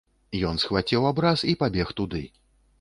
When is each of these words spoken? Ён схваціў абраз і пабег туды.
Ён 0.51 0.55
схваціў 0.63 1.05
абраз 1.11 1.45
і 1.53 1.57
пабег 1.63 1.95
туды. 2.03 2.27